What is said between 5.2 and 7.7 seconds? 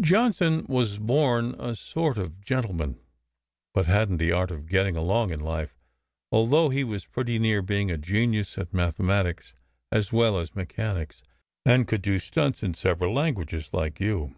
in life, although he was pretty near